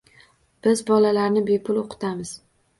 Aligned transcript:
Biz 0.67 0.81
bolalarni 0.87 1.45
bepul 1.53 1.81
o‘qitamiz. 1.85 2.37